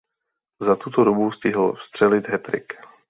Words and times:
Za 0.61 0.75
tuto 0.75 1.03
dobu 1.03 1.31
stihl 1.31 1.73
vstřelit 1.73 2.27
hattrick. 2.29 2.73